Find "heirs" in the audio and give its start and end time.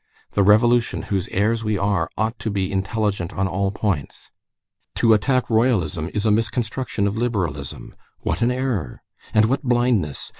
1.27-1.63